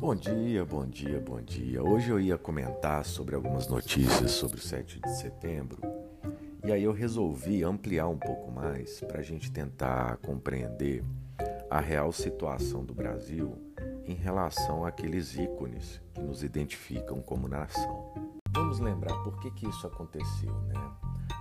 [0.00, 1.80] Bom dia, bom dia, bom dia.
[1.80, 5.80] Hoje eu ia comentar sobre algumas notícias sobre o 7 de setembro
[6.64, 11.04] e aí eu resolvi ampliar um pouco mais para a gente tentar compreender
[11.70, 13.56] a real situação do Brasil
[14.06, 18.23] em relação àqueles ícones que nos identificam como nação.
[18.54, 20.92] Vamos lembrar por que, que isso aconteceu, né?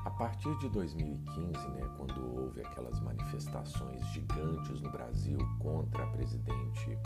[0.03, 6.97] A partir de 2015, né, quando houve aquelas manifestações gigantes no Brasil contra a presidente,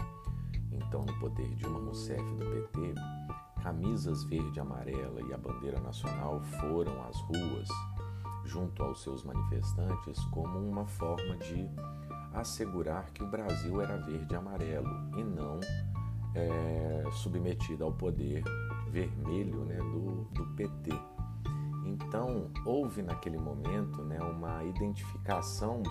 [0.72, 2.96] então no poder Dilma Rousseff do PT,
[3.62, 7.68] camisas verde amarela e a bandeira nacional foram às ruas
[8.46, 11.70] junto aos seus manifestantes como uma forma de
[12.34, 15.60] assegurar que o Brasil era verde e amarelo e não
[16.34, 18.44] é, submetido ao poder
[18.90, 20.92] vermelho né, do, do PT.
[21.86, 25.82] Então houve naquele momento né, uma identificação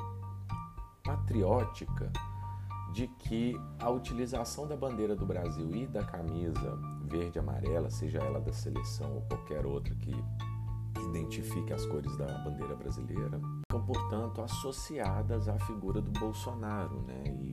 [1.02, 2.12] patriótica
[2.92, 8.40] de que a utilização da bandeira do Brasil e da camisa verde amarela, seja ela
[8.40, 10.14] da seleção ou qualquer outra que
[11.10, 17.22] identifique as cores da bandeira brasileira, são, portanto, associadas à figura do Bolsonaro, né?
[17.26, 17.52] E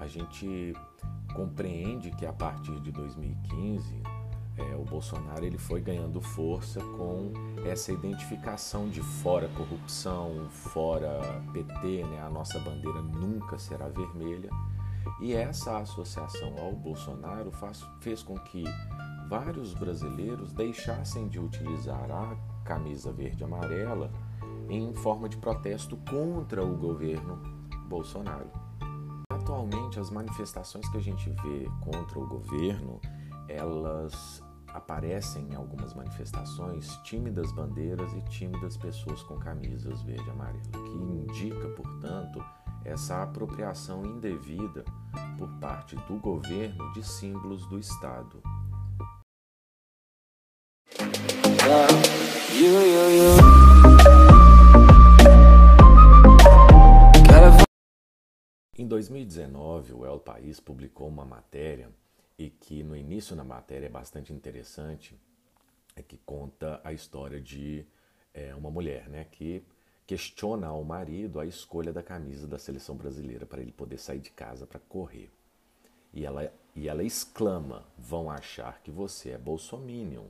[0.00, 0.72] a gente
[1.34, 4.02] compreende que a partir de 2015
[4.60, 7.32] é, o Bolsonaro ele foi ganhando força com
[7.64, 12.20] essa identificação de fora corrupção, fora PT, né?
[12.22, 14.50] A nossa bandeira nunca será vermelha.
[15.20, 18.64] E essa associação ao Bolsonaro faz, fez com que
[19.28, 24.10] vários brasileiros deixassem de utilizar a camisa verde e amarela
[24.68, 27.40] em forma de protesto contra o governo
[27.88, 28.50] Bolsonaro.
[29.32, 33.00] Atualmente, as manifestações que a gente vê contra o governo,
[33.48, 34.42] elas
[34.74, 40.96] aparecem em algumas manifestações tímidas bandeiras e tímidas pessoas com camisas verde e amarelo, que
[40.96, 42.44] indica, portanto,
[42.84, 44.84] essa apropriação indevida
[45.38, 48.42] por parte do governo de símbolos do Estado.
[58.76, 61.90] Em 2019, o El País publicou uma matéria
[62.40, 65.14] e que no início da matéria é bastante interessante,
[65.94, 67.84] é que conta a história de
[68.32, 69.62] é, uma mulher, né, que
[70.06, 74.30] questiona ao marido a escolha da camisa da seleção brasileira para ele poder sair de
[74.30, 75.30] casa para correr.
[76.14, 80.28] E ela, e ela exclama: vão achar que você é bolsominion.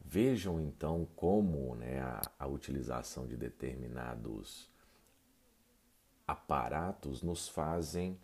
[0.00, 4.70] Vejam então como né, a, a utilização de determinados
[6.28, 8.16] aparatos nos fazem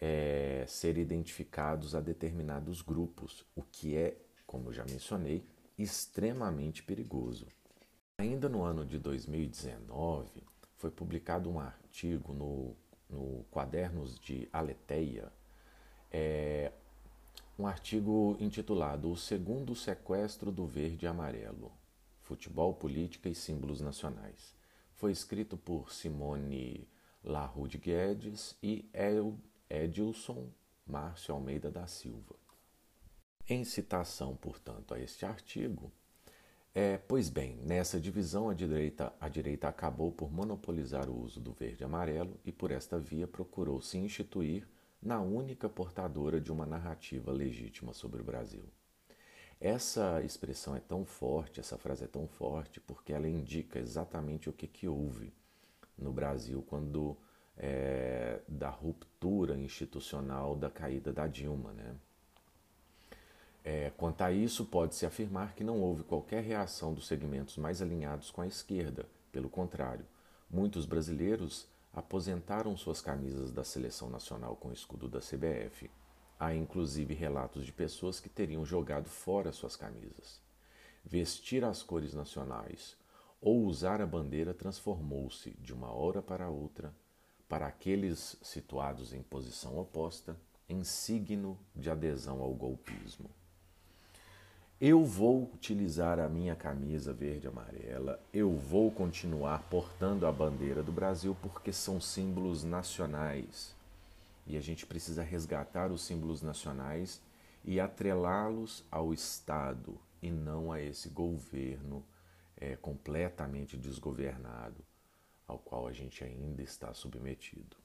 [0.00, 5.44] é, ser identificados a determinados grupos, o que é, como já mencionei,
[5.78, 7.46] extremamente perigoso.
[8.18, 10.42] Ainda no ano de 2019,
[10.76, 12.76] foi publicado um artigo no,
[13.08, 15.32] no Quadernos de Aleteia,
[16.10, 16.72] é,
[17.58, 21.72] um artigo intitulado O Segundo Sequestro do Verde e Amarelo:
[22.20, 24.54] Futebol, Política e Símbolos Nacionais.
[24.94, 26.88] Foi escrito por Simone
[27.24, 28.88] Larude Guedes e
[29.68, 30.48] Edilson
[30.86, 32.36] Márcio Almeida da Silva.
[33.48, 35.92] Em citação, portanto, a este artigo,
[36.74, 41.52] é, pois bem, nessa divisão a direita, a direita acabou por monopolizar o uso do
[41.52, 44.68] verde amarelo e por esta via procurou se instituir
[45.02, 48.64] na única portadora de uma narrativa legítima sobre o Brasil.
[49.60, 54.52] Essa expressão é tão forte, essa frase é tão forte, porque ela indica exatamente o
[54.52, 55.32] que, que houve
[55.96, 57.16] no Brasil quando
[57.56, 61.72] é, da ruptura institucional da caída da Dilma.
[61.72, 61.94] Né?
[63.64, 68.30] É, quanto a isso, pode-se afirmar que não houve qualquer reação dos segmentos mais alinhados
[68.30, 69.06] com a esquerda.
[69.32, 70.06] Pelo contrário,
[70.50, 75.90] muitos brasileiros aposentaram suas camisas da seleção nacional com o escudo da CBF.
[76.38, 80.40] Há inclusive relatos de pessoas que teriam jogado fora suas camisas.
[81.02, 82.96] Vestir as cores nacionais
[83.40, 86.94] ou usar a bandeira transformou-se, de uma hora para outra,
[87.48, 90.36] para aqueles situados em posição oposta,
[90.68, 93.30] em signo de adesão ao golpismo.
[94.80, 100.82] Eu vou utilizar a minha camisa verde e amarela, eu vou continuar portando a bandeira
[100.82, 103.74] do Brasil porque são símbolos nacionais.
[104.46, 107.22] E a gente precisa resgatar os símbolos nacionais
[107.64, 112.04] e atrelá-los ao Estado e não a esse governo
[112.56, 114.84] é, completamente desgovernado
[115.46, 117.76] ao qual a gente ainda está submetido.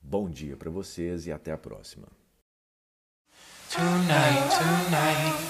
[0.00, 2.08] Bom dia para vocês e até a próxima.
[3.70, 5.45] Tonight, tonight.